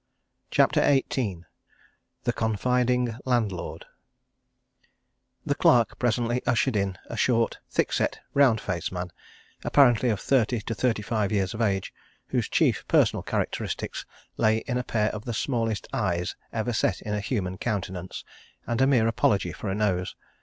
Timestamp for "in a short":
6.75-7.59